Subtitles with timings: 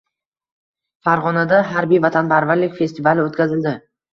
[1.09, 3.79] Farg‘onada harbiy vatanparvarlik festivali o‘tkazildi